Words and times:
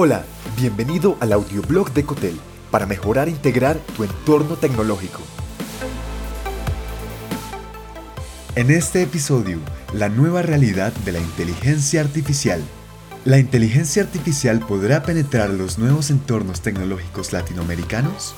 Hola, 0.00 0.22
bienvenido 0.56 1.16
al 1.18 1.32
audioblog 1.32 1.92
de 1.92 2.04
Cotel 2.04 2.38
para 2.70 2.86
mejorar 2.86 3.26
e 3.26 3.32
integrar 3.32 3.78
tu 3.96 4.04
entorno 4.04 4.54
tecnológico. 4.54 5.18
En 8.54 8.70
este 8.70 9.02
episodio, 9.02 9.58
la 9.92 10.08
nueva 10.08 10.42
realidad 10.42 10.92
de 11.04 11.10
la 11.10 11.18
inteligencia 11.18 12.00
artificial. 12.00 12.62
¿La 13.24 13.40
inteligencia 13.40 14.04
artificial 14.04 14.60
podrá 14.60 15.02
penetrar 15.02 15.50
los 15.50 15.80
nuevos 15.80 16.10
entornos 16.10 16.60
tecnológicos 16.60 17.32
latinoamericanos? 17.32 18.36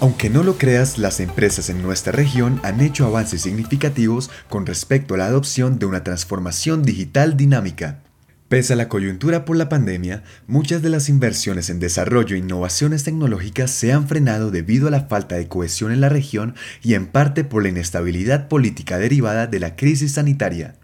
Aunque 0.00 0.28
no 0.28 0.42
lo 0.42 0.58
creas, 0.58 0.98
las 0.98 1.20
empresas 1.20 1.70
en 1.70 1.80
nuestra 1.80 2.12
región 2.12 2.60
han 2.62 2.82
hecho 2.82 3.06
avances 3.06 3.40
significativos 3.40 4.28
con 4.50 4.66
respecto 4.66 5.14
a 5.14 5.16
la 5.16 5.24
adopción 5.24 5.78
de 5.78 5.86
una 5.86 6.04
transformación 6.04 6.82
digital 6.82 7.34
dinámica. 7.38 8.02
Pese 8.48 8.72
a 8.72 8.76
la 8.76 8.88
coyuntura 8.88 9.44
por 9.44 9.58
la 9.58 9.68
pandemia, 9.68 10.22
muchas 10.46 10.80
de 10.80 10.88
las 10.88 11.10
inversiones 11.10 11.68
en 11.68 11.80
desarrollo 11.80 12.34
e 12.34 12.38
innovaciones 12.38 13.04
tecnológicas 13.04 13.70
se 13.70 13.92
han 13.92 14.08
frenado 14.08 14.50
debido 14.50 14.88
a 14.88 14.90
la 14.90 15.02
falta 15.02 15.34
de 15.34 15.48
cohesión 15.48 15.92
en 15.92 16.00
la 16.00 16.08
región 16.08 16.54
y 16.82 16.94
en 16.94 17.08
parte 17.08 17.44
por 17.44 17.62
la 17.62 17.68
inestabilidad 17.68 18.48
política 18.48 18.98
derivada 18.98 19.46
de 19.48 19.60
la 19.60 19.76
crisis 19.76 20.12
sanitaria. 20.12 20.76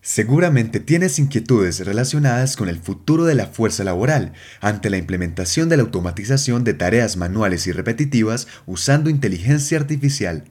Seguramente 0.00 0.80
tienes 0.80 1.20
inquietudes 1.20 1.86
relacionadas 1.86 2.56
con 2.56 2.68
el 2.68 2.80
futuro 2.80 3.24
de 3.24 3.36
la 3.36 3.46
fuerza 3.46 3.84
laboral 3.84 4.32
ante 4.60 4.90
la 4.90 4.96
implementación 4.96 5.68
de 5.68 5.76
la 5.76 5.84
automatización 5.84 6.64
de 6.64 6.74
tareas 6.74 7.16
manuales 7.16 7.68
y 7.68 7.72
repetitivas 7.72 8.48
usando 8.66 9.10
inteligencia 9.10 9.78
artificial. 9.78 10.42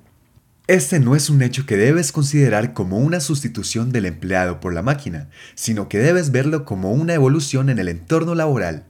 Este 0.68 1.00
no 1.00 1.16
es 1.16 1.30
un 1.30 1.42
hecho 1.42 1.66
que 1.66 1.76
debes 1.76 2.12
considerar 2.12 2.74
como 2.74 3.00
una 3.00 3.20
sustitución 3.20 3.92
del 3.92 4.06
empleado 4.06 4.60
por 4.60 4.74
la 4.74 4.84
máquina, 4.84 5.30
sino 5.56 5.90
que 5.90 5.98
debes 5.98 6.32
verlo 6.32 6.66
como 6.66 6.92
una 6.92 7.14
evolución 7.14 7.70
en 7.70 7.80
el 7.80 7.88
entorno 7.90 8.36
laboral. 8.36 8.86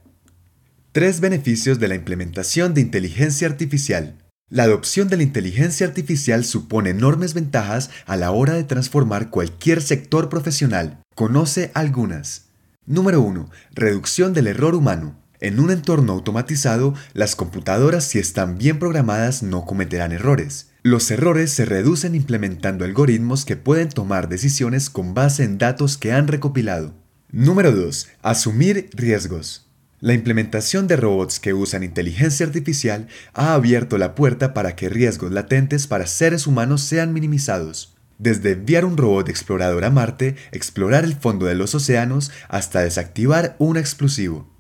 Tres 0.92 1.22
beneficios 1.22 1.80
de 1.80 1.88
la 1.88 1.96
implementación 1.96 2.74
de 2.74 2.82
inteligencia 2.82 3.48
artificial. 3.48 4.18
La 4.50 4.64
adopción 4.64 5.08
de 5.08 5.16
la 5.16 5.24
inteligencia 5.24 5.88
artificial 5.88 6.44
supone 6.44 6.90
enormes 6.90 7.34
ventajas 7.34 7.90
a 8.06 8.18
la 8.18 8.32
hora 8.32 8.54
de 8.54 8.66
transformar 8.66 9.30
cualquier 9.30 9.82
sector 9.82 10.28
profesional. 10.28 11.00
Conoce 11.16 11.72
algunas. 11.74 12.50
Número 12.86 13.22
1. 13.22 13.50
Reducción 13.74 14.34
del 14.34 14.48
error 14.48 14.76
humano. 14.76 15.21
En 15.42 15.60
un 15.60 15.72
entorno 15.72 16.14
automatizado, 16.14 16.94
las 17.14 17.36
computadoras 17.36 18.04
si 18.04 18.20
están 18.20 18.60
bien 18.60 18.78
programadas 18.78 19.42
no 19.42 19.66
cometerán 19.66 20.12
errores. 20.12 20.70
Los 20.84 21.10
errores 21.10 21.52
se 21.52 21.66
reducen 21.66 22.14
implementando 22.14 22.86
algoritmos 22.86 23.44
que 23.44 23.56
pueden 23.56 23.90
tomar 23.90 24.30
decisiones 24.30 24.92
con 24.92 25.16
base 25.16 25.44
en 25.44 25.58
datos 25.58 25.98
que 25.98 26.14
han 26.14 26.28
recopilado. 26.28 26.94
Número 27.32 27.72
2. 27.72 28.08
Asumir 28.22 28.92
riesgos. 28.94 29.68
La 30.00 30.14
implementación 30.14 30.86
de 30.86 30.96
robots 30.96 31.40
que 31.40 31.54
usan 31.54 31.84
inteligencia 31.84 32.46
artificial 32.46 33.08
ha 33.34 33.54
abierto 33.54 33.98
la 33.98 34.14
puerta 34.14 34.54
para 34.54 34.76
que 34.76 34.90
riesgos 34.90 35.32
latentes 35.32 35.88
para 35.88 36.06
seres 36.06 36.46
humanos 36.46 36.82
sean 36.82 37.14
minimizados. 37.14 37.96
Desde 38.20 38.52
enviar 38.52 38.86
un 38.86 38.96
robot 38.96 39.30
explorador 39.30 39.86
a 39.86 39.90
Marte, 39.90 40.36
explorar 40.52 41.04
el 41.04 41.16
fondo 41.16 41.48
de 41.48 41.56
los 41.56 41.74
océanos, 41.74 42.32
hasta 42.48 42.82
desactivar 42.82 43.56
un 43.58 43.78
explosivo. 43.78 44.51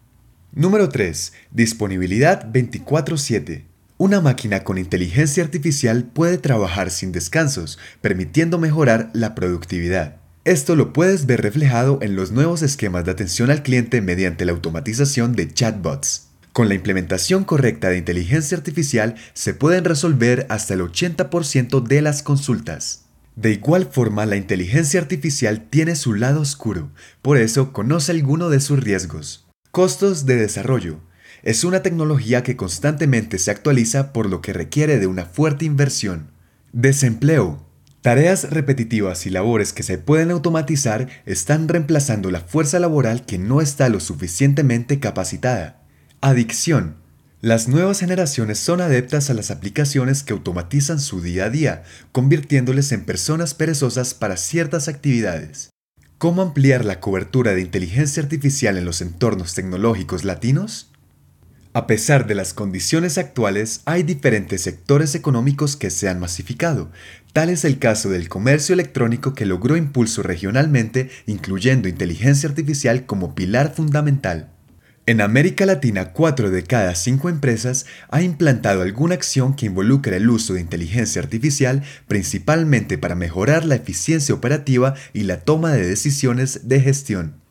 Número 0.53 0.89
3. 0.89 1.31
Disponibilidad 1.51 2.51
24/7. 2.51 3.67
Una 3.97 4.19
máquina 4.19 4.65
con 4.65 4.77
inteligencia 4.77 5.45
artificial 5.45 6.03
puede 6.03 6.37
trabajar 6.37 6.91
sin 6.91 7.13
descansos, 7.13 7.79
permitiendo 8.01 8.59
mejorar 8.59 9.11
la 9.13 9.33
productividad. 9.33 10.17
Esto 10.43 10.75
lo 10.75 10.91
puedes 10.91 11.25
ver 11.25 11.41
reflejado 11.41 11.99
en 12.01 12.17
los 12.17 12.33
nuevos 12.33 12.63
esquemas 12.63 13.05
de 13.05 13.11
atención 13.11 13.49
al 13.49 13.63
cliente 13.63 14.01
mediante 14.01 14.43
la 14.43 14.51
automatización 14.51 15.37
de 15.37 15.53
chatbots. 15.53 16.27
Con 16.51 16.67
la 16.67 16.75
implementación 16.75 17.45
correcta 17.45 17.87
de 17.87 17.99
inteligencia 17.99 18.57
artificial 18.57 19.15
se 19.33 19.53
pueden 19.53 19.85
resolver 19.85 20.47
hasta 20.49 20.73
el 20.73 20.81
80% 20.81 21.79
de 21.79 22.01
las 22.01 22.23
consultas. 22.23 23.05
De 23.37 23.53
igual 23.53 23.87
forma, 23.89 24.25
la 24.25 24.35
inteligencia 24.35 24.99
artificial 24.99 25.69
tiene 25.69 25.95
su 25.95 26.13
lado 26.13 26.41
oscuro, 26.41 26.91
por 27.21 27.37
eso 27.37 27.71
conoce 27.71 28.11
alguno 28.11 28.49
de 28.49 28.59
sus 28.59 28.83
riesgos. 28.83 29.47
Costos 29.71 30.25
de 30.25 30.35
desarrollo. 30.35 30.99
Es 31.43 31.63
una 31.63 31.81
tecnología 31.81 32.43
que 32.43 32.57
constantemente 32.57 33.39
se 33.39 33.51
actualiza 33.51 34.11
por 34.11 34.29
lo 34.29 34.41
que 34.41 34.51
requiere 34.51 34.99
de 34.99 35.07
una 35.07 35.23
fuerte 35.23 35.63
inversión. 35.63 36.31
Desempleo. 36.73 37.65
Tareas 38.01 38.49
repetitivas 38.49 39.25
y 39.25 39.29
labores 39.29 39.71
que 39.71 39.83
se 39.83 39.97
pueden 39.97 40.29
automatizar 40.31 41.07
están 41.25 41.69
reemplazando 41.69 42.31
la 42.31 42.41
fuerza 42.41 42.79
laboral 42.79 43.25
que 43.25 43.37
no 43.37 43.61
está 43.61 43.87
lo 43.87 44.01
suficientemente 44.01 44.99
capacitada. 44.99 45.81
Adicción. 46.19 46.97
Las 47.39 47.69
nuevas 47.69 48.01
generaciones 48.01 48.59
son 48.59 48.81
adeptas 48.81 49.29
a 49.29 49.33
las 49.33 49.51
aplicaciones 49.51 50.23
que 50.23 50.33
automatizan 50.33 50.99
su 50.99 51.21
día 51.21 51.45
a 51.45 51.49
día, 51.49 51.83
convirtiéndoles 52.11 52.91
en 52.91 53.05
personas 53.05 53.53
perezosas 53.53 54.13
para 54.15 54.35
ciertas 54.35 54.89
actividades. 54.89 55.70
¿Cómo 56.21 56.43
ampliar 56.43 56.85
la 56.85 56.99
cobertura 56.99 57.55
de 57.55 57.61
inteligencia 57.61 58.21
artificial 58.21 58.77
en 58.77 58.85
los 58.85 59.01
entornos 59.01 59.55
tecnológicos 59.55 60.23
latinos? 60.23 60.91
A 61.73 61.87
pesar 61.87 62.27
de 62.27 62.35
las 62.35 62.53
condiciones 62.53 63.17
actuales, 63.17 63.81
hay 63.85 64.03
diferentes 64.03 64.61
sectores 64.61 65.15
económicos 65.15 65.75
que 65.75 65.89
se 65.89 66.09
han 66.09 66.19
masificado. 66.19 66.91
Tal 67.33 67.49
es 67.49 67.65
el 67.65 67.79
caso 67.79 68.11
del 68.11 68.29
comercio 68.29 68.73
electrónico 68.73 69.33
que 69.33 69.47
logró 69.47 69.75
impulso 69.75 70.21
regionalmente, 70.21 71.09
incluyendo 71.25 71.89
inteligencia 71.89 72.47
artificial 72.47 73.07
como 73.07 73.33
pilar 73.33 73.73
fundamental. 73.73 74.51
En 75.07 75.19
América 75.19 75.65
Latina, 75.65 76.13
4 76.13 76.51
de 76.51 76.61
cada 76.63 76.93
5 76.93 77.27
empresas 77.27 77.87
ha 78.09 78.21
implantado 78.21 78.83
alguna 78.83 79.15
acción 79.15 79.55
que 79.55 79.65
involucre 79.65 80.17
el 80.17 80.29
uso 80.29 80.53
de 80.53 80.61
inteligencia 80.61 81.19
artificial, 81.19 81.81
principalmente 82.07 82.99
para 82.99 83.15
mejorar 83.15 83.65
la 83.65 83.75
eficiencia 83.75 84.35
operativa 84.35 84.93
y 85.11 85.23
la 85.23 85.39
toma 85.39 85.71
de 85.71 85.87
decisiones 85.87 86.67
de 86.67 86.81
gestión. 86.81 87.41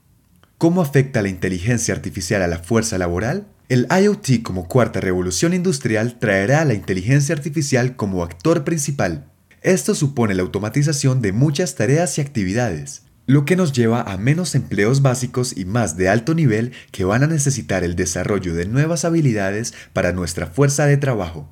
¿Cómo 0.59 0.81
afecta 0.81 1.23
la 1.23 1.29
inteligencia 1.29 1.93
artificial 1.93 2.43
a 2.43 2.47
la 2.47 2.61
fuerza 2.61 2.99
laboral? 2.99 3.49
El 3.69 3.89
IoT 3.91 4.43
como 4.45 4.69
cuarta 4.69 5.01
revolución 5.01 5.53
industrial 5.53 6.21
traerá 6.21 6.61
a 6.61 6.65
la 6.65 6.75
inteligencia 6.75 7.35
artificial 7.35 7.97
como 7.97 8.23
actor 8.23 8.63
principal. 8.63 9.27
Esto 9.63 9.97
supone 9.97 10.35
la 10.35 10.43
automatización 10.43 11.21
de 11.21 11.33
muchas 11.33 11.75
tareas 11.75 12.17
y 12.17 12.21
actividades, 12.21 13.03
lo 13.31 13.45
que 13.45 13.55
nos 13.55 13.73
lleva 13.73 14.03
a 14.03 14.17
menos 14.17 14.57
empleos 14.57 15.03
básicos 15.03 15.57
y 15.57 15.65
más 15.65 15.97
de 15.97 16.09
alto 16.09 16.35
nivel 16.35 16.73
que 16.91 17.05
van 17.05 17.23
a 17.23 17.29
necesitar 17.29 17.85
el 17.85 17.95
desarrollo 17.95 18.55
de 18.55 18.67
nuevas 18.67 19.05
habilidades 19.05 19.73
para 19.93 20.11
nuestra 20.11 20.49
fuerza 20.49 20.87
de 20.87 20.97
trabajo. 20.97 21.49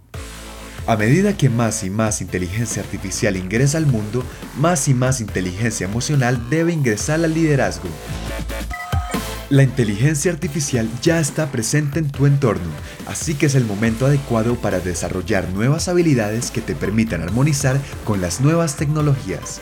A 0.88 0.97
medida 0.97 1.37
que 1.37 1.49
más 1.49 1.84
y 1.84 1.91
más 1.91 2.21
inteligencia 2.21 2.83
artificial 2.83 3.37
ingresa 3.37 3.78
al 3.78 3.87
mundo, 3.87 4.25
más 4.59 4.88
y 4.88 4.94
más 4.94 5.21
inteligencia 5.21 5.87
emocional 5.87 6.50
debe 6.50 6.72
ingresar 6.72 7.22
al 7.22 7.33
liderazgo. 7.33 7.88
La 9.49 9.62
inteligencia 9.62 10.33
artificial 10.33 10.91
ya 11.00 11.21
está 11.21 11.53
presente 11.53 12.00
en 12.00 12.11
tu 12.11 12.27
entorno, 12.27 12.71
así 13.06 13.34
que 13.34 13.47
es 13.47 13.55
el 13.55 13.65
momento 13.65 14.06
adecuado 14.06 14.56
para 14.56 14.81
desarrollar 14.81 15.49
nuevas 15.50 15.87
habilidades 15.87 16.50
que 16.50 16.61
te 16.61 16.75
permitan 16.75 17.22
armonizar 17.22 17.78
con 18.05 18.21
las 18.21 18.41
nuevas 18.41 18.75
tecnologías. 18.75 19.61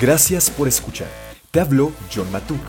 Gracias 0.00 0.48
por 0.48 0.66
escuchar. 0.66 1.08
Te 1.50 1.60
habló 1.60 1.92
John 2.14 2.32
Matuk. 2.32 2.60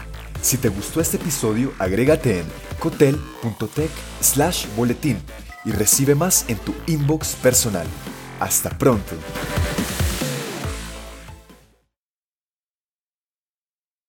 Si 0.42 0.58
te 0.58 0.68
gustó 0.68 1.00
este 1.00 1.16
episodio, 1.16 1.72
agrégate 1.80 2.40
en 2.40 2.46
cotel.tech 2.78 3.90
slash 4.20 4.66
boletín 4.76 5.18
y 5.64 5.72
recibe 5.72 6.14
más 6.14 6.44
en 6.50 6.58
tu 6.58 6.74
inbox 6.88 7.36
personal. 7.36 7.88
Hasta 8.42 8.70
pronto. 8.72 9.16